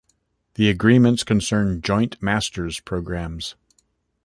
[0.55, 3.53] The agreements concern joint Masters' programs.